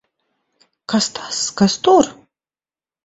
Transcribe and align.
Kas 0.93 1.09
tas! 1.19 1.43
Kas 1.63 1.77
tur! 1.89 2.13